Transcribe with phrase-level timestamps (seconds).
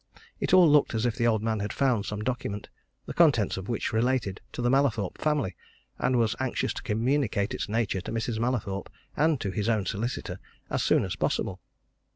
[0.39, 2.69] It all looked as if the old man had found some document,
[3.05, 5.55] the contents of which related to the Mallathorpe family,
[5.99, 8.39] and was anxious to communicate its nature to Mrs.
[8.39, 10.39] Mallathorpe, and to his own solicitor,
[10.71, 11.59] as soon as possible.